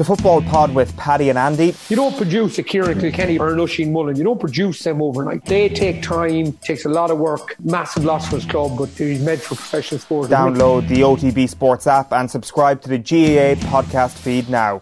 The 0.00 0.04
Football 0.04 0.40
Pod 0.40 0.74
with 0.74 0.96
Paddy 0.96 1.28
and 1.28 1.36
Andy. 1.36 1.74
You 1.90 1.96
don't 1.96 2.16
produce 2.16 2.56
a 2.56 2.62
Kieran 2.62 2.98
Kilkenny 2.98 3.38
or 3.38 3.52
an 3.52 3.60
Oisin 3.60 3.92
Mullin. 3.92 4.16
You 4.16 4.24
don't 4.24 4.40
produce 4.40 4.82
them 4.82 5.02
overnight. 5.02 5.44
They 5.44 5.68
take 5.68 6.02
time, 6.02 6.54
takes 6.62 6.86
a 6.86 6.88
lot 6.88 7.10
of 7.10 7.18
work, 7.18 7.54
massive 7.62 8.06
loss 8.06 8.26
for 8.30 8.36
his 8.36 8.46
club, 8.46 8.78
but 8.78 8.88
he's 8.88 9.22
made 9.22 9.42
for 9.42 9.56
professional 9.56 10.00
sport. 10.00 10.30
Download 10.30 10.88
the 10.88 11.02
OTB 11.02 11.50
Sports 11.50 11.86
app 11.86 12.14
and 12.14 12.30
subscribe 12.30 12.80
to 12.80 12.88
the 12.88 12.96
GAA 12.96 13.60
podcast 13.68 14.12
feed 14.12 14.48
now. 14.48 14.80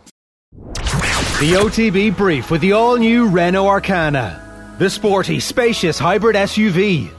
The 0.53 1.55
OTB 1.57 2.17
Brief 2.17 2.53
with 2.53 2.61
the 2.61 2.71
all 2.71 2.97
new 2.97 3.27
Renault 3.27 3.65
Arkana. 3.65 4.79
The 4.79 4.89
sporty, 4.89 5.41
spacious 5.41 5.99
hybrid 5.99 6.37
SUV. 6.37 7.18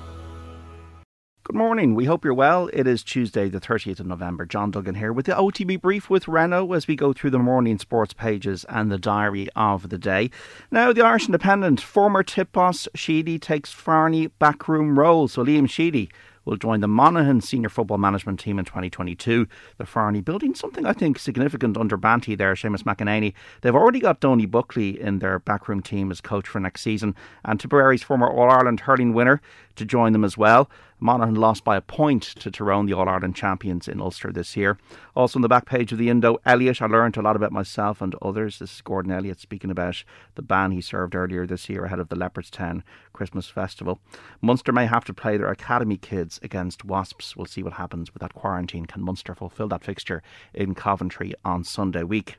Good 1.50 1.58
morning. 1.58 1.96
We 1.96 2.06
hope 2.06 2.24
you're 2.24 2.36
well. 2.36 2.70
It 2.74 2.86
is 2.86 3.02
Tuesday, 3.02 3.50
the 3.50 3.60
30th 3.60 4.00
of 4.00 4.06
November. 4.06 4.46
John 4.46 4.70
Duggan 4.70 4.94
here 4.94 5.12
with 5.12 5.26
the 5.26 5.32
OTB 5.32 5.82
brief 5.82 6.08
with 6.08 6.28
Renault 6.28 6.72
as 6.74 6.88
we 6.88 6.96
go 6.96 7.12
through 7.12 7.32
the 7.32 7.40
morning 7.40 7.80
sports 7.80 8.14
pages 8.14 8.68
and 8.70 8.92
the 8.92 9.00
diary 9.00 9.50
of 9.56 9.90
the 9.90 9.98
day. 9.98 10.30
Now, 10.70 10.94
the 10.94 11.04
Irish 11.04 11.26
Independent, 11.26 11.82
former 11.82 12.22
tip 12.22 12.52
boss 12.52 12.88
Sheedy 12.94 13.40
takes 13.40 13.72
Farney 13.72 14.28
backroom 14.28 15.00
role. 15.00 15.28
So, 15.28 15.44
Liam 15.44 15.68
Sheedy 15.68 16.12
will 16.46 16.56
join 16.56 16.82
the 16.82 16.88
Monaghan 16.88 17.42
senior 17.42 17.70
football 17.70 17.98
management 17.98 18.40
team 18.40 18.60
in 18.60 18.66
2022. 18.66 19.48
The 19.78 19.86
Farney 19.86 20.22
building 20.22 20.54
something 20.54 20.86
I 20.86 20.94
think 20.94 21.18
significant 21.18 21.78
under 21.78 21.98
Banty 21.98 22.36
there, 22.36 22.54
Seamus 22.54 22.84
McEnaney. 22.84 23.34
They've 23.62 23.76
already 23.76 24.00
got 24.00 24.20
Donie 24.20 24.46
Buckley 24.46 25.00
in 25.00 25.18
their 25.18 25.40
backroom 25.40 25.82
team 25.82 26.12
as 26.12 26.22
coach 26.22 26.48
for 26.48 26.60
next 26.60 26.82
season, 26.82 27.16
and 27.44 27.60
Tipperary's 27.60 28.04
former 28.04 28.30
All 28.30 28.52
Ireland 28.52 28.82
hurling 28.82 29.14
winner 29.14 29.42
to 29.76 29.86
join 29.86 30.14
them 30.14 30.24
as 30.24 30.38
well. 30.38 30.70
Monaghan 31.00 31.36
lost 31.36 31.64
by 31.64 31.78
a 31.78 31.82
point 31.82 32.24
to 32.24 32.52
Tyrone, 32.52 32.86
the 32.86 32.94
All 32.94 33.08
Ireland 33.08 33.36
champions 33.36 33.88
in 33.88 34.02
Ulster 34.02 34.32
this 34.32 34.58
year. 34.58 34.78
Also 35.16 35.38
on 35.38 35.42
the 35.42 35.48
back 35.48 35.66
page 35.66 35.92
of 35.92 35.98
the 35.98 36.10
Indo, 36.10 36.38
Elliott. 36.46 36.82
I 36.82 36.88
learned 36.88 37.18
a 37.18 37.22
lot 37.22 37.36
about 37.36 37.52
myself 37.52 38.02
and 38.02 38.16
others. 38.22 38.60
This 38.60 38.74
is 38.74 38.82
Gordon 38.82 39.12
Elliott 39.12 39.40
speaking 39.40 39.72
about 39.72 40.04
the 40.36 40.42
ban 40.42 40.72
he 40.72 40.82
served 40.82 41.16
earlier 41.16 41.46
this 41.46 41.70
year 41.70 41.86
ahead 41.86 42.00
of 42.00 42.10
the 42.10 42.16
Leopardstown 42.16 42.84
Christmas 43.14 43.48
Festival. 43.48 44.00
Munster 44.42 44.72
may 44.72 44.86
have 44.86 45.06
to 45.06 45.14
play 45.14 45.38
their 45.38 45.52
academy 45.52 45.98
kids 45.98 46.40
against 46.44 46.84
Wasps. 46.84 47.36
We'll 47.36 47.46
see 47.46 47.64
what 47.64 47.74
happens 47.74 48.14
with 48.14 48.22
that 48.22 48.34
quarantine. 48.34 48.86
Can 48.86 49.02
Munster 49.02 49.36
fulfil 49.36 49.70
that 49.70 49.84
fixture 49.84 50.22
in 50.54 50.76
Coventry 50.76 51.34
on 51.46 51.64
Sunday 51.64 52.04
week? 52.04 52.38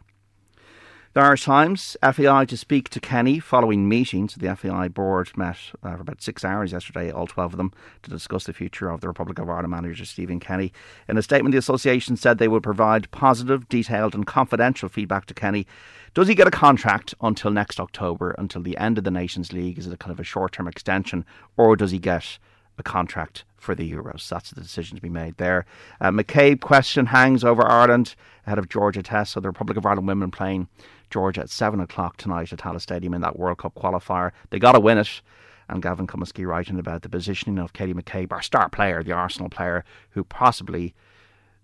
The 1.13 1.23
Irish 1.23 1.43
Times, 1.43 1.97
FAI 2.05 2.45
to 2.45 2.57
speak 2.57 2.89
to 2.91 3.01
Kenny 3.01 3.41
following 3.41 3.89
meetings. 3.89 4.37
The 4.37 4.55
FAI 4.55 4.87
board 4.87 5.37
met 5.37 5.57
uh, 5.83 5.97
for 5.97 6.03
about 6.03 6.23
six 6.23 6.45
hours 6.45 6.71
yesterday, 6.71 7.11
all 7.11 7.27
12 7.27 7.55
of 7.55 7.57
them, 7.57 7.73
to 8.05 8.11
discuss 8.11 8.45
the 8.45 8.53
future 8.53 8.89
of 8.89 9.01
the 9.01 9.09
Republic 9.09 9.41
of 9.41 9.49
Ireland 9.51 9.71
manager 9.71 10.05
Stephen 10.05 10.39
Kenny. 10.39 10.73
In 11.09 11.19
a 11.19 11.23
statement, 11.23 11.51
the 11.51 11.59
association 11.59 12.17
said 12.17 12.39
they 12.39 12.47
would 12.47 12.63
provide 12.63 13.11
positive, 13.11 13.69
detailed, 13.69 14.15
and 14.15 14.25
confidential 14.25 14.89
feedback 14.89 15.27
to 15.27 15.35
Kenny. 15.35 15.67
Does 16.15 16.29
he 16.29 16.37
get 16.37 16.47
a 16.47 16.53
contract 16.53 17.13
until 17.21 17.51
next 17.51 17.81
October, 17.81 18.31
until 18.39 18.63
the 18.63 18.77
end 18.77 18.97
of 18.97 19.03
the 19.03 19.11
Nations 19.11 19.53
League? 19.53 19.81
Is 19.81 19.89
it 19.89 19.93
a 19.93 19.97
kind 19.97 20.13
of 20.13 20.21
a 20.21 20.25
short 20.25 20.53
term 20.53 20.69
extension, 20.69 21.25
or 21.57 21.75
does 21.75 21.91
he 21.91 21.99
get 21.99 22.39
a 22.79 22.85
contract 22.85 23.43
for 23.61 23.75
the 23.75 23.89
Euros. 23.93 24.29
That's 24.29 24.51
the 24.51 24.61
decision 24.61 24.97
to 24.97 25.03
be 25.03 25.11
made 25.11 25.37
there. 25.37 25.67
Uh, 26.01 26.11
McCabe 26.11 26.61
question 26.61 27.07
hangs 27.07 27.45
over 27.45 27.65
Ireland 27.65 28.17
ahead 28.47 28.59
of 28.59 28.69
Georgia 28.69 29.03
Test. 29.03 29.33
So 29.33 29.41
the 29.41 29.49
Republic 29.49 29.77
of 29.77 29.87
Ireland 29.87 30.09
women 30.09 30.31
playing 30.31 30.67
Georgia 31.11 31.43
at 31.43 31.51
7 31.51 31.79
o'clock 31.79 32.17
tonight 32.17 32.53
at 32.53 32.59
Tallaght 32.59 32.81
Stadium 32.81 33.15
in 33.15 33.21
that 33.21 33.39
World 33.39 33.59
Cup 33.59 33.75
qualifier. 33.75 34.33
They 34.49 34.59
got 34.59 34.73
to 34.73 34.81
win 34.81 34.99
it. 34.99 35.21
And 35.69 35.83
Gavin 35.83 36.09
Cummiskey 36.09 36.47
writing 36.47 36.81
about 36.81 37.03
the 37.03 37.09
positioning 37.09 37.59
of 37.59 37.75
Katie 37.75 37.95
McCabe, 37.95 38.33
our 38.33 38.43
star 38.43 38.69
player, 38.69 39.05
the 39.05 39.13
Arsenal 39.13 39.49
player, 39.49 39.85
who 40.11 40.25
possibly 40.25 40.95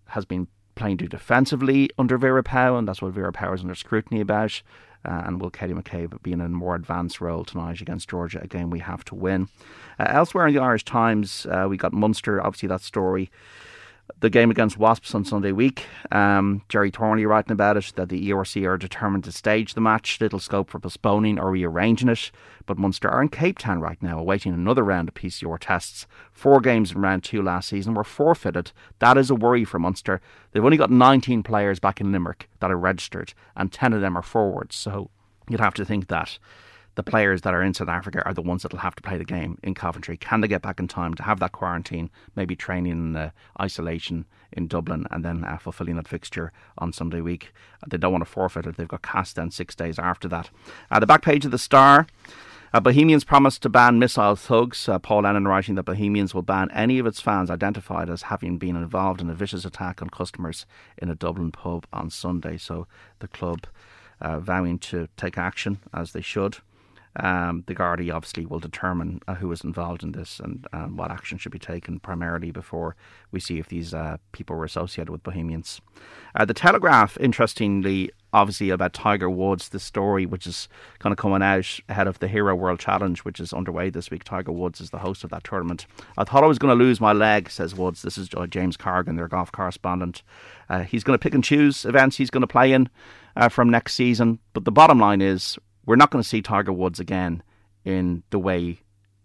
has 0.09 0.25
been 0.25 0.47
playing 0.77 0.99
too 0.99 1.09
defensively 1.09 1.91
under 1.99 2.17
Vera 2.17 2.45
Pauw, 2.45 2.79
and 2.79 2.87
that's 2.87 3.03
what 3.03 3.13
Vera 3.13 3.33
Pauw 3.33 3.55
is 3.55 3.63
under 3.63 3.75
scrutiny 3.75 4.21
about. 4.21 4.63
Uh, 5.05 5.23
and 5.25 5.41
will 5.41 5.51
Katie 5.51 5.73
McCabe 5.73 6.21
be 6.23 6.33
in 6.33 6.41
a 6.41 6.49
more 6.49 6.75
advanced 6.75 7.21
role 7.21 7.45
tonight 7.45 7.81
against 7.81 8.11
Georgia? 8.11 8.41
Again, 8.43 8.71
we 8.71 8.81
have 8.81 9.05
to 9.07 9.15
win. 9.15 9.49
Uh, 9.99 10.07
elsewhere 10.09 10.47
in 10.47 10.55
the 10.55 10.61
Irish 10.61 10.85
Times, 10.85 11.47
uh, 11.47 11.67
we 11.69 11.77
got 11.77 11.93
Munster, 11.93 12.45
obviously 12.45 12.69
that 12.69 12.81
story 12.81 13.31
the 14.21 14.31
game 14.31 14.51
against 14.51 14.79
Wasps 14.79 15.15
on 15.15 15.25
Sunday 15.25 15.53
week. 15.53 15.85
Um, 16.11 16.63
Gerry 16.69 16.91
Thornley 16.91 17.27
writing 17.27 17.53
about 17.53 17.77
it 17.77 17.93
that 17.97 18.09
the 18.09 18.31
ERC 18.31 18.67
are 18.67 18.79
determined 18.79 19.25
to 19.25 19.33
stage 19.33 19.75
the 19.75 19.81
match, 19.81 20.21
little 20.21 20.39
scope 20.39 20.71
for 20.71 20.79
postponing 20.79 21.39
or 21.39 21.51
rearranging 21.51 22.09
it. 22.09 22.31
But 22.65 22.79
Munster 22.79 23.11
are 23.11 23.21
in 23.21 23.29
Cape 23.29 23.59
Town 23.59 23.81
right 23.81 24.01
now, 24.03 24.19
awaiting 24.19 24.55
another 24.55 24.83
round 24.83 25.09
of 25.09 25.15
PCR 25.15 25.59
tests. 25.61 26.07
Four 26.33 26.61
games 26.61 26.93
in 26.93 27.01
round 27.01 27.25
two 27.25 27.43
last 27.43 27.69
season 27.69 27.95
were 27.95 28.05
forfeited. 28.05 28.73
That 29.01 29.19
is 29.19 29.31
a 29.31 29.35
worry 29.35 29.65
for 29.65 29.79
Munster. 29.79 30.21
They've 30.53 30.65
only 30.65 30.77
got 30.77 30.91
19 30.91 31.43
players 31.43 31.79
back 31.79 32.01
in 32.01 32.13
Limerick 32.13 32.49
that 32.61 32.71
are 32.71 32.79
registered, 32.79 33.35
and 33.57 33.73
10 33.73 33.93
of 33.93 34.01
them 34.01 34.17
are 34.17 34.23
forwards. 34.23 34.77
So 34.77 35.11
you'd 35.49 35.61
have 35.61 35.75
to 35.75 35.85
think 35.85 36.09
that 36.09 36.39
the 36.97 37.03
players 37.03 37.43
that 37.43 37.55
are 37.55 37.63
in 37.63 37.75
South 37.75 37.89
Africa 37.89 38.23
are 38.27 38.35
the 38.35 38.43
ones 38.43 38.63
that 38.63 38.73
will 38.73 38.81
have 38.81 38.97
to 38.97 39.03
play 39.03 39.17
the 39.17 39.25
game 39.25 39.59
in 39.63 39.75
Coventry. 39.75 40.17
Can 40.17 40.41
they 40.41 40.49
get 40.49 40.63
back 40.63 40.81
in 40.81 40.89
time 40.89 41.15
to 41.15 41.23
have 41.23 41.39
that 41.41 41.53
quarantine, 41.53 42.11
maybe 42.35 42.57
training 42.57 42.93
in 42.93 43.33
isolation 43.61 44.25
in 44.53 44.67
Dublin, 44.67 45.07
and 45.11 45.25
then 45.25 45.45
uh, 45.45 45.59
fulfilling 45.59 45.97
that 45.97 46.09
fixture 46.09 46.53
on 46.79 46.93
Sunday 46.93 47.21
week? 47.21 47.53
They 47.87 47.99
don't 47.99 48.13
want 48.13 48.25
to 48.25 48.31
forfeit 48.31 48.67
it. 48.67 48.77
They've 48.77 48.89
got 48.89 49.03
Castres 49.03 49.55
six 49.55 49.75
days 49.75 49.99
after 49.99 50.27
that. 50.29 50.51
Uh, 50.91 50.99
the 50.99 51.07
back 51.07 51.23
page 51.23 51.45
of 51.45 51.51
the 51.51 51.59
Star. 51.59 52.07
Uh, 52.73 52.81
Bohemians 52.81 53.25
promised 53.25 53.63
to 53.63 53.69
ban 53.69 53.99
missile 53.99 54.35
thugs. 54.35 54.89
Uh, 54.89 54.99
Paul 54.99 55.23
Lennon 55.23 55.47
writing 55.47 55.77
that 55.77 55.85
Bohemians 55.85 56.35
will 56.35 56.43
ban 56.43 56.71
any 56.73 56.99
of 56.99 57.07
its 57.07 57.21
fans 57.21 57.51
identified 57.51 58.11
as 58.11 58.23
having 58.23 58.59
been 58.59 58.77
involved 58.77 59.21
in 59.21 59.31
a 59.31 59.35
vicious 59.35 59.65
attack 59.65 60.03
on 60.03 60.11
customers 60.11 60.67
in 60.99 61.09
a 61.09 61.15
Dublin 61.15 61.53
pub 61.53 61.87
on 61.93 62.11
Sunday. 62.11 62.57
So 62.57 62.87
the 63.21 63.29
club 63.29 63.67
uh, 64.21 64.41
vowing 64.41 64.79
to 64.79 65.09
take 65.17 65.39
action 65.39 65.79
as 65.95 66.13
they 66.13 66.23
should. 66.23 66.59
Um, 67.21 67.65
the 67.67 67.75
Gardaí 67.75 68.13
obviously 68.13 68.47
will 68.47 68.59
determine 68.59 69.21
uh, 69.27 69.35
who 69.35 69.51
is 69.53 69.63
involved 69.63 70.03
in 70.03 70.13
this 70.13 70.41
and 70.41 70.67
um, 70.73 70.97
what 70.97 71.11
action 71.11 71.39
should 71.39 71.53
be 71.53 71.59
taken 71.59 71.99
primarily 71.99 72.51
before 72.51 72.97
we 73.31 73.41
see 73.41 73.59
if 73.59 73.69
these 73.69 73.95
uh, 73.95 74.19
people 74.33 74.57
were 74.57 74.65
associated 74.65 75.11
with 75.11 75.23
Bohemians. 75.23 75.81
Uh, 76.35 76.45
the 76.45 76.55
Telegraph, 76.55 77.17
interestingly, 77.19 78.11
obviously 78.33 78.69
about 78.69 78.93
Tiger 78.93 79.31
Woods, 79.31 79.71
the 79.71 79.81
story 79.81 80.27
which 80.27 80.47
is 80.47 80.69
kind 80.99 81.13
of 81.13 81.17
coming 81.17 81.43
out 81.43 81.81
ahead 81.89 82.07
of 82.07 82.19
the 82.19 82.29
Hero 82.29 82.55
World 82.55 82.79
Challenge, 82.79 83.19
which 83.21 83.41
is 83.41 83.53
underway 83.53 83.89
this 83.89 84.11
week. 84.11 84.25
Tiger 84.25 84.53
Woods 84.53 84.81
is 84.81 84.91
the 84.91 84.99
host 84.99 85.25
of 85.25 85.31
that 85.31 85.45
tournament. 85.45 85.87
I 86.19 86.25
thought 86.25 86.45
I 86.45 86.47
was 86.49 86.59
going 86.59 86.77
to 86.77 86.85
lose 86.85 87.01
my 87.01 87.15
leg, 87.15 87.51
says 87.51 87.75
Woods. 87.75 88.03
This 88.03 88.19
is 88.19 88.29
uh, 88.37 88.47
James 88.47 88.77
Corrigan, 88.77 89.17
their 89.17 89.29
golf 89.29 89.51
correspondent. 89.53 90.23
Uh, 90.69 90.83
he's 90.83 91.03
going 91.03 91.19
to 91.19 91.23
pick 91.23 91.35
and 91.35 91.43
choose 91.43 91.87
events 91.87 92.17
he's 92.17 92.31
going 92.31 92.43
to 92.43 92.47
play 92.47 92.73
in 92.73 92.91
uh, 93.37 93.49
from 93.49 93.71
next 93.71 93.95
season. 93.95 94.39
But 94.53 94.65
the 94.65 94.73
bottom 94.73 94.99
line 94.99 95.23
is 95.23 95.59
we're 95.87 95.97
not 95.97 96.11
going 96.11 96.23
to 96.23 96.29
see 96.29 96.43
Tiger 96.43 96.73
Woods 96.73 97.01
again 97.01 97.43
in 97.85 98.25
the 98.31 98.39
way 98.39 98.81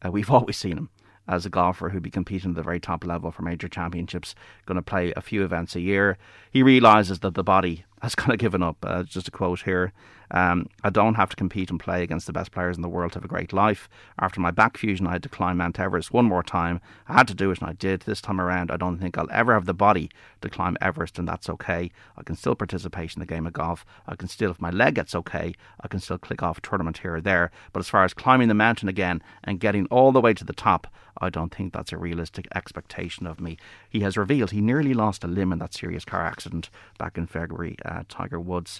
uh, 0.05 0.11
we've 0.11 0.31
always 0.31 0.57
seen 0.57 0.77
him 0.77 0.89
as 1.27 1.45
a 1.45 1.49
golfer 1.49 1.89
who'd 1.89 2.03
be 2.03 2.09
competing 2.09 2.51
at 2.51 2.55
the 2.55 2.63
very 2.63 2.79
top 2.79 3.05
level 3.05 3.31
for 3.31 3.41
major 3.43 3.67
championships, 3.67 4.35
going 4.65 4.75
to 4.75 4.81
play 4.81 5.13
a 5.15 5.21
few 5.21 5.43
events 5.43 5.75
a 5.75 5.79
year. 5.79 6.17
He 6.51 6.63
realizes 6.63 7.19
that 7.19 7.35
the 7.35 7.43
body 7.43 7.85
has 8.01 8.15
kind 8.21 8.33
of 8.33 8.39
given 8.39 8.63
up. 8.63 8.77
Uh, 8.83 9.03
just 9.03 9.27
a 9.27 9.31
quote 9.31 9.61
here. 9.61 9.93
Um, 10.31 10.67
I 10.83 10.89
don't 10.89 11.15
have 11.15 11.29
to 11.29 11.35
compete 11.35 11.69
and 11.69 11.79
play 11.79 12.03
against 12.03 12.25
the 12.25 12.33
best 12.33 12.51
players 12.51 12.77
in 12.77 12.81
the 12.81 12.89
world 12.89 13.11
to 13.11 13.17
have 13.17 13.25
a 13.25 13.27
great 13.27 13.53
life. 13.53 13.89
After 14.17 14.39
my 14.39 14.51
back 14.51 14.77
fusion, 14.77 15.05
I 15.05 15.13
had 15.13 15.23
to 15.23 15.29
climb 15.29 15.57
Mount 15.57 15.79
Everest 15.79 16.13
one 16.13 16.25
more 16.25 16.43
time. 16.43 16.79
I 17.07 17.13
had 17.13 17.27
to 17.27 17.35
do 17.35 17.51
it, 17.51 17.59
and 17.59 17.69
I 17.69 17.73
did. 17.73 18.01
This 18.01 18.21
time 18.21 18.39
around, 18.39 18.71
I 18.71 18.77
don't 18.77 18.97
think 18.97 19.17
I'll 19.17 19.27
ever 19.31 19.53
have 19.53 19.65
the 19.65 19.73
body 19.73 20.09
to 20.41 20.49
climb 20.49 20.77
Everest, 20.81 21.19
and 21.19 21.27
that's 21.27 21.49
okay. 21.49 21.91
I 22.17 22.23
can 22.23 22.35
still 22.35 22.55
participate 22.55 23.13
in 23.13 23.19
the 23.19 23.25
game 23.25 23.45
of 23.45 23.53
golf. 23.53 23.85
I 24.07 24.15
can 24.15 24.27
still, 24.27 24.51
if 24.51 24.61
my 24.61 24.69
leg 24.69 24.95
gets 24.95 25.13
okay, 25.15 25.53
I 25.81 25.87
can 25.87 25.99
still 25.99 26.17
click 26.17 26.41
off 26.41 26.59
a 26.59 26.61
tournament 26.61 26.99
here 26.99 27.15
or 27.15 27.21
there. 27.21 27.51
But 27.73 27.81
as 27.81 27.89
far 27.89 28.03
as 28.03 28.13
climbing 28.13 28.47
the 28.47 28.53
mountain 28.53 28.87
again 28.87 29.21
and 29.43 29.59
getting 29.59 29.85
all 29.87 30.11
the 30.11 30.21
way 30.21 30.33
to 30.33 30.45
the 30.45 30.53
top, 30.53 30.87
I 31.17 31.29
don't 31.29 31.53
think 31.53 31.73
that's 31.73 31.91
a 31.91 31.97
realistic 31.97 32.47
expectation 32.55 33.27
of 33.27 33.39
me. 33.39 33.57
He 33.89 33.99
has 33.99 34.17
revealed 34.17 34.51
he 34.51 34.61
nearly 34.61 34.93
lost 34.93 35.23
a 35.23 35.27
limb 35.27 35.51
in 35.51 35.59
that 35.59 35.73
serious 35.73 36.05
car 36.05 36.25
accident 36.25 36.69
back 36.97 37.17
in 37.17 37.27
February, 37.27 37.75
uh, 37.85 38.03
Tiger 38.09 38.39
Woods. 38.39 38.79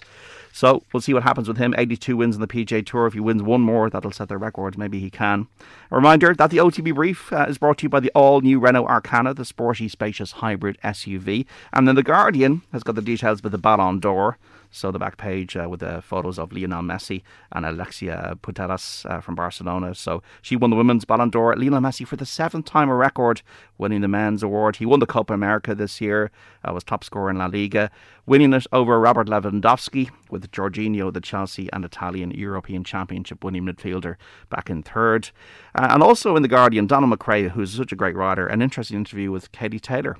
So 0.52 0.82
we'll 0.92 1.02
see 1.02 1.14
what 1.14 1.22
happens 1.22 1.41
with 1.48 1.58
him. 1.58 1.74
82 1.76 2.16
wins 2.16 2.34
in 2.34 2.40
the 2.40 2.46
PGA 2.46 2.84
Tour. 2.84 3.06
If 3.06 3.14
he 3.14 3.20
wins 3.20 3.42
one 3.42 3.60
more, 3.60 3.90
that'll 3.90 4.10
set 4.12 4.28
the 4.28 4.38
record. 4.38 4.78
Maybe 4.78 5.00
he 5.00 5.10
can. 5.10 5.48
A 5.90 5.96
reminder 5.96 6.34
that 6.34 6.50
the 6.50 6.58
OTB 6.58 6.94
brief 6.94 7.32
uh, 7.32 7.46
is 7.48 7.58
brought 7.58 7.78
to 7.78 7.84
you 7.84 7.88
by 7.88 8.00
the 8.00 8.10
all 8.14 8.40
new 8.40 8.58
Renault 8.58 8.86
Arkana, 8.86 9.34
the 9.34 9.44
sporty, 9.44 9.88
spacious 9.88 10.32
hybrid 10.32 10.78
SUV. 10.82 11.46
And 11.72 11.86
then 11.86 11.94
The 11.94 12.02
Guardian 12.02 12.62
has 12.72 12.82
got 12.82 12.94
the 12.94 13.02
details 13.02 13.42
with 13.42 13.52
the 13.52 13.58
Ballon 13.58 14.00
d'Or. 14.00 14.38
So 14.72 14.90
the 14.90 14.98
back 14.98 15.18
page 15.18 15.56
uh, 15.56 15.68
with 15.68 15.80
the 15.80 16.02
photos 16.02 16.38
of 16.38 16.50
Lionel 16.50 16.82
Messi 16.82 17.22
and 17.52 17.66
Alexia 17.66 18.36
Putellas 18.42 19.08
uh, 19.08 19.20
from 19.20 19.34
Barcelona. 19.34 19.94
So 19.94 20.22
she 20.40 20.56
won 20.56 20.70
the 20.70 20.76
women's 20.76 21.04
Ballon 21.04 21.30
d'Or. 21.30 21.54
Lionel 21.54 21.80
Messi 21.80 22.06
for 22.06 22.16
the 22.16 22.26
seventh 22.26 22.64
time 22.64 22.88
a 22.88 22.94
record, 22.94 23.42
winning 23.76 24.00
the 24.00 24.08
men's 24.08 24.42
award. 24.42 24.76
He 24.76 24.86
won 24.86 25.00
the 25.00 25.06
Copa 25.06 25.34
America 25.34 25.74
this 25.74 26.00
year. 26.00 26.30
Uh, 26.64 26.72
was 26.72 26.84
top 26.84 27.04
scorer 27.04 27.30
in 27.30 27.36
La 27.36 27.46
Liga, 27.46 27.90
winning 28.24 28.54
it 28.54 28.66
over 28.72 28.98
Robert 28.98 29.28
Lewandowski 29.28 30.10
with 30.30 30.50
Jorginho, 30.50 31.12
the 31.12 31.20
Chelsea 31.20 31.68
and 31.72 31.84
Italian 31.84 32.30
European 32.30 32.82
Championship 32.82 33.44
winning 33.44 33.64
midfielder, 33.64 34.16
back 34.48 34.70
in 34.70 34.82
third. 34.82 35.30
Uh, 35.74 35.88
and 35.90 36.02
also 36.02 36.34
in 36.34 36.42
the 36.42 36.48
Guardian, 36.48 36.86
Donald 36.86 37.12
McRae, 37.12 37.50
who's 37.50 37.74
such 37.74 37.92
a 37.92 37.96
great 37.96 38.16
writer, 38.16 38.46
an 38.46 38.62
interesting 38.62 38.96
interview 38.96 39.30
with 39.30 39.52
Katie 39.52 39.78
Taylor 39.78 40.16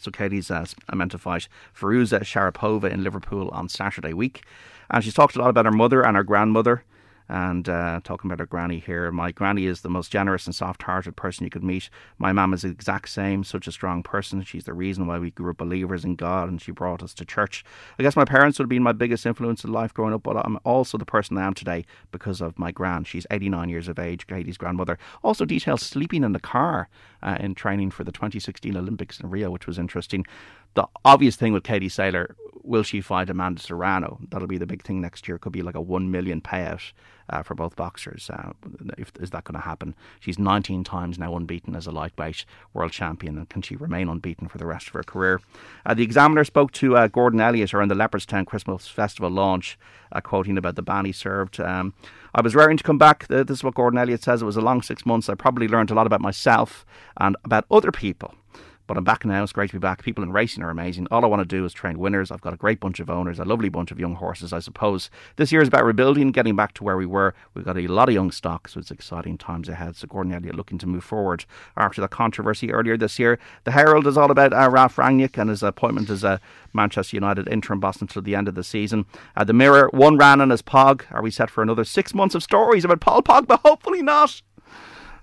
so 0.00 0.10
Katie's 0.10 0.50
uh, 0.50 0.64
meant 0.94 1.12
to 1.12 1.18
fight 1.18 1.48
Firuza 1.78 2.20
Sharipova 2.20 2.90
in 2.90 3.04
Liverpool 3.04 3.48
on 3.52 3.68
Saturday 3.68 4.12
week. 4.12 4.42
And 4.90 5.04
she's 5.04 5.14
talked 5.14 5.36
a 5.36 5.38
lot 5.38 5.50
about 5.50 5.66
her 5.66 5.72
mother 5.72 6.02
and 6.02 6.16
her 6.16 6.24
grandmother 6.24 6.84
and 7.30 7.68
uh, 7.68 8.00
talking 8.02 8.28
about 8.28 8.40
her 8.40 8.46
granny 8.46 8.80
here. 8.80 9.10
My 9.12 9.30
granny 9.30 9.66
is 9.66 9.82
the 9.82 9.88
most 9.88 10.10
generous 10.10 10.46
and 10.46 10.54
soft-hearted 10.54 11.14
person 11.14 11.44
you 11.44 11.50
could 11.50 11.62
meet. 11.62 11.88
My 12.18 12.32
mum 12.32 12.52
is 12.52 12.62
the 12.62 12.68
exact 12.68 13.08
same, 13.08 13.44
such 13.44 13.68
a 13.68 13.72
strong 13.72 14.02
person. 14.02 14.42
She's 14.42 14.64
the 14.64 14.72
reason 14.74 15.06
why 15.06 15.20
we 15.20 15.30
grew 15.30 15.52
up 15.52 15.58
believers 15.58 16.04
in 16.04 16.16
God, 16.16 16.48
and 16.48 16.60
she 16.60 16.72
brought 16.72 17.04
us 17.04 17.14
to 17.14 17.24
church. 17.24 17.64
I 17.98 18.02
guess 18.02 18.16
my 18.16 18.24
parents 18.24 18.58
would 18.58 18.64
have 18.64 18.70
been 18.70 18.82
my 18.82 18.92
biggest 18.92 19.24
influence 19.24 19.62
in 19.62 19.72
life 19.72 19.94
growing 19.94 20.12
up, 20.12 20.24
but 20.24 20.36
I'm 20.44 20.58
also 20.64 20.98
the 20.98 21.04
person 21.04 21.38
I 21.38 21.46
am 21.46 21.54
today 21.54 21.86
because 22.10 22.40
of 22.40 22.58
my 22.58 22.72
gran. 22.72 23.04
She's 23.04 23.28
89 23.30 23.68
years 23.68 23.86
of 23.86 24.00
age, 24.00 24.26
Katie's 24.26 24.58
grandmother. 24.58 24.98
Also 25.22 25.44
details 25.44 25.82
sleeping 25.82 26.24
in 26.24 26.32
the 26.32 26.40
car 26.40 26.88
uh, 27.22 27.36
in 27.38 27.54
training 27.54 27.92
for 27.92 28.02
the 28.02 28.12
2016 28.12 28.76
Olympics 28.76 29.20
in 29.20 29.30
Rio, 29.30 29.52
which 29.52 29.68
was 29.68 29.78
interesting. 29.78 30.26
The 30.74 30.86
obvious 31.04 31.36
thing 31.36 31.52
with 31.52 31.64
Katie 31.64 31.90
Taylor 31.90 32.36
will 32.62 32.82
she 32.82 33.00
fight 33.00 33.30
Amanda 33.30 33.60
Serrano? 33.60 34.18
That'll 34.28 34.46
be 34.46 34.58
the 34.58 34.66
big 34.66 34.82
thing 34.82 35.00
next 35.00 35.26
year. 35.26 35.38
Could 35.38 35.52
be 35.52 35.62
like 35.62 35.74
a 35.74 35.80
one 35.80 36.10
million 36.10 36.40
payout 36.40 36.92
uh, 37.28 37.42
for 37.42 37.54
both 37.54 37.76
boxers. 37.76 38.30
Uh, 38.30 38.52
if 38.98 39.12
is 39.20 39.30
that 39.30 39.44
going 39.44 39.54
to 39.54 39.66
happen? 39.66 39.94
She's 40.20 40.38
19 40.38 40.84
times 40.84 41.18
now 41.18 41.36
unbeaten 41.36 41.74
as 41.74 41.86
a 41.86 41.90
lightweight 41.90 42.44
world 42.74 42.92
champion, 42.92 43.38
and 43.38 43.48
can 43.48 43.62
she 43.62 43.76
remain 43.76 44.08
unbeaten 44.08 44.48
for 44.48 44.58
the 44.58 44.66
rest 44.66 44.88
of 44.88 44.92
her 44.94 45.02
career? 45.02 45.40
Uh, 45.86 45.94
the 45.94 46.02
Examiner 46.02 46.44
spoke 46.44 46.72
to 46.72 46.96
uh, 46.96 47.06
Gordon 47.08 47.40
Elliott 47.40 47.74
around 47.74 47.88
the 47.88 47.94
Leopardstown 47.94 48.46
Christmas 48.46 48.88
Festival 48.88 49.30
launch, 49.30 49.78
uh, 50.12 50.20
quoting 50.20 50.58
about 50.58 50.76
the 50.76 50.82
ban 50.82 51.04
he 51.04 51.12
served. 51.12 51.60
Um, 51.60 51.94
I 52.34 52.42
was 52.42 52.54
raring 52.54 52.76
to 52.76 52.84
come 52.84 52.98
back. 52.98 53.26
This 53.28 53.50
is 53.50 53.64
what 53.64 53.74
Gordon 53.74 53.98
Elliott 53.98 54.22
says. 54.22 54.42
It 54.42 54.46
was 54.46 54.56
a 54.56 54.60
long 54.60 54.82
six 54.82 55.04
months. 55.04 55.28
I 55.28 55.34
probably 55.34 55.68
learned 55.68 55.90
a 55.90 55.94
lot 55.94 56.06
about 56.06 56.20
myself 56.20 56.84
and 57.16 57.36
about 57.44 57.64
other 57.70 57.90
people. 57.90 58.34
But 58.90 58.96
I'm 58.96 59.04
back 59.04 59.24
now. 59.24 59.40
It's 59.44 59.52
great 59.52 59.70
to 59.70 59.76
be 59.76 59.78
back. 59.78 60.02
People 60.02 60.24
in 60.24 60.32
racing 60.32 60.64
are 60.64 60.70
amazing. 60.70 61.06
All 61.12 61.24
I 61.24 61.28
want 61.28 61.38
to 61.42 61.46
do 61.46 61.64
is 61.64 61.72
train 61.72 62.00
winners. 62.00 62.32
I've 62.32 62.40
got 62.40 62.54
a 62.54 62.56
great 62.56 62.80
bunch 62.80 62.98
of 62.98 63.08
owners, 63.08 63.38
a 63.38 63.44
lovely 63.44 63.68
bunch 63.68 63.92
of 63.92 64.00
young 64.00 64.16
horses, 64.16 64.52
I 64.52 64.58
suppose. 64.58 65.10
This 65.36 65.52
year 65.52 65.62
is 65.62 65.68
about 65.68 65.84
rebuilding, 65.84 66.32
getting 66.32 66.56
back 66.56 66.74
to 66.74 66.82
where 66.82 66.96
we 66.96 67.06
were. 67.06 67.32
We've 67.54 67.64
got 67.64 67.78
a 67.78 67.86
lot 67.86 68.08
of 68.08 68.16
young 68.16 68.32
stock, 68.32 68.66
so 68.66 68.80
it's 68.80 68.90
exciting 68.90 69.38
times 69.38 69.68
ahead. 69.68 69.94
So 69.94 70.08
Gordon 70.08 70.32
Elliott 70.32 70.56
looking 70.56 70.76
to 70.78 70.88
move 70.88 71.04
forward 71.04 71.44
after 71.76 72.00
the 72.00 72.08
controversy 72.08 72.72
earlier 72.72 72.96
this 72.96 73.16
year. 73.16 73.38
The 73.62 73.70
Herald 73.70 74.08
is 74.08 74.18
all 74.18 74.32
about 74.32 74.52
uh, 74.52 74.68
Ralph 74.68 74.96
Rangnick 74.96 75.38
and 75.38 75.50
his 75.50 75.62
appointment 75.62 76.10
as 76.10 76.24
a 76.24 76.40
Manchester 76.72 77.16
United 77.16 77.46
interim 77.46 77.78
boss 77.78 78.00
until 78.00 78.22
the 78.22 78.34
end 78.34 78.48
of 78.48 78.56
the 78.56 78.64
season. 78.64 79.06
Uh, 79.36 79.44
the 79.44 79.52
Mirror, 79.52 79.90
one 79.92 80.18
ran 80.18 80.40
on 80.40 80.50
as 80.50 80.62
Pog. 80.62 81.02
Are 81.12 81.22
we 81.22 81.30
set 81.30 81.48
for 81.48 81.62
another 81.62 81.84
six 81.84 82.12
months 82.12 82.34
of 82.34 82.42
stories 82.42 82.84
about 82.84 83.00
Paul 83.00 83.22
Pogba? 83.22 83.46
But 83.46 83.60
hopefully 83.60 84.02
not 84.02 84.42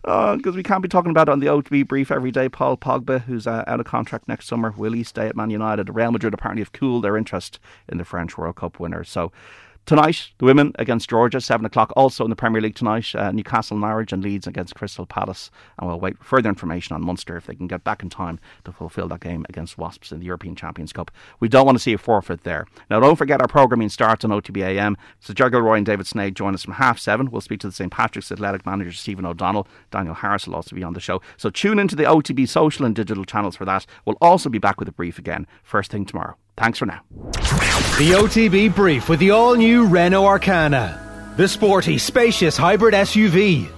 because 0.02 0.56
uh, 0.56 0.58
we 0.58 0.64
can't 0.64 0.82
be 0.82 0.88
talking 0.88 1.12
about 1.12 1.28
it 1.28 1.32
on 1.32 1.40
the 1.40 1.48
OTB 1.48 1.88
brief 1.88 2.12
every 2.12 2.32
day. 2.32 2.50
Paul 2.50 2.78
Pogba, 2.78 3.22
who's 3.22 3.48
uh, 3.48 3.64
out 3.68 3.80
of 3.80 3.86
contract 3.86 4.28
next 4.28 4.48
summer, 4.48 4.74
will 4.78 4.94
he 4.94 5.04
stay 5.04 5.28
at 5.28 5.36
Man 5.36 5.50
United? 5.50 5.94
Real 5.94 6.12
Madrid 6.12 6.34
apparently 6.34 6.62
have 6.62 6.72
cooled 6.72 7.04
their 7.04 7.18
interest 7.18 7.60
in 7.88 7.98
the 7.98 8.06
French 8.06 8.38
World 8.38 8.56
Cup 8.56 8.80
winner. 8.80 9.04
So 9.04 9.32
Tonight, 9.88 10.32
the 10.40 10.44
women 10.44 10.74
against 10.78 11.10
Georgia, 11.10 11.40
7 11.40 11.66
o'clock. 11.66 11.94
Also 11.96 12.26
in 12.26 12.30
the 12.30 12.36
Premier 12.36 12.60
League 12.60 12.76
tonight, 12.76 13.16
uh, 13.16 13.32
Newcastle, 13.32 13.78
Norwich 13.78 14.12
and 14.12 14.22
Leeds 14.22 14.46
against 14.46 14.76
Crystal 14.76 15.06
Palace. 15.06 15.50
And 15.80 15.88
we'll 15.88 15.98
wait 15.98 16.18
for 16.18 16.26
further 16.26 16.50
information 16.50 16.94
on 16.94 17.06
Munster 17.06 17.38
if 17.38 17.46
they 17.46 17.56
can 17.56 17.68
get 17.68 17.86
back 17.86 18.04
in 18.04 18.10
time 18.10 18.38
to 18.66 18.74
fulfil 18.74 19.08
that 19.08 19.22
game 19.22 19.46
against 19.48 19.78
Wasps 19.78 20.12
in 20.12 20.20
the 20.20 20.26
European 20.26 20.58
Champions 20.58 20.92
Cup. 20.92 21.10
We 21.40 21.48
don't 21.48 21.66
want 21.66 21.78
to 21.78 21.82
see 21.82 21.94
a 21.94 21.98
forfeit 21.98 22.44
there. 22.44 22.66
Now, 22.90 23.00
don't 23.00 23.16
forget 23.16 23.40
our 23.40 23.48
programming 23.48 23.88
starts 23.88 24.26
on 24.26 24.32
OTBAM. 24.32 24.98
So, 25.22 25.34
Ger 25.34 25.50
Roy 25.50 25.78
and 25.78 25.86
David 25.86 26.06
Snade 26.06 26.36
join 26.36 26.54
us 26.54 26.66
from 26.66 26.74
half 26.74 27.00
seven. 27.00 27.32
We'll 27.32 27.40
speak 27.40 27.62
to 27.62 27.68
the 27.68 27.74
St. 27.74 27.90
Patrick's 27.90 28.30
Athletic 28.30 28.66
manager, 28.66 28.92
Stephen 28.92 29.26
O'Donnell. 29.26 29.70
Daniel 29.90 30.16
Harris 30.16 30.48
will 30.48 30.56
also 30.56 30.76
be 30.76 30.84
on 30.84 30.96
the 30.96 31.00
show. 31.00 31.22
So, 31.38 31.50
tune 31.50 31.80
into 31.80 31.96
the 31.96 32.04
OTB 32.04 32.50
social 32.50 32.86
and 32.86 32.94
digital 32.94 33.24
channels 33.24 33.56
for 33.56 33.64
that. 33.64 33.86
We'll 34.04 34.18
also 34.20 34.50
be 34.50 34.60
back 34.60 34.82
with 34.82 34.90
a 34.90 34.92
brief 34.92 35.18
again 35.18 35.48
first 35.64 35.92
thing 35.92 36.04
tomorrow. 36.04 36.36
Thanks 36.58 36.80
for 36.80 36.86
now. 36.86 37.02
The 37.12 38.14
OTB 38.14 38.76
Brief 38.76 39.10
with 39.10 39.20
the 39.20 39.32
all 39.32 39.56
new 39.56 39.86
Renault 39.86 40.24
Arkana. 40.24 41.36
The 41.38 41.48
sporty, 41.48 41.98
spacious 41.98 42.58
hybrid 42.58 42.94
SUV 42.94 43.70